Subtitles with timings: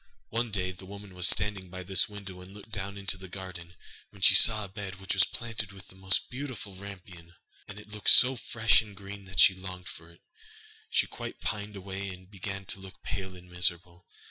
[0.29, 3.75] One day the woman was standing by this window and looking down into the garden,
[4.09, 7.79] when she saw a bed which was planted with the most beautiful rampion (rapunzel), and
[7.79, 10.23] it looked so fresh and green that she longed for it,
[10.89, 14.07] she quite pined away, and began to look pale and miserable.